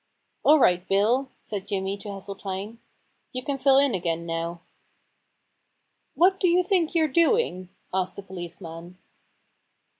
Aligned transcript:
* 0.23 0.43
All 0.43 0.57
right. 0.57 0.87
Bill,' 0.87 1.29
said 1.41 1.67
Jimmy 1.67 1.95
to 1.97 2.07
Hesseltine. 2.07 2.79
* 3.05 3.33
You 3.33 3.43
can 3.43 3.59
fill 3.59 3.77
in 3.77 3.93
again 3.93 4.25
now.' 4.25 4.61
* 5.35 6.15
What 6.15 6.39
do 6.39 6.47
you 6.47 6.63
think 6.63 6.95
you're 6.95 7.07
doing?' 7.07 7.69
asked 7.93 8.15
the 8.15 8.23
policeman. 8.23 8.97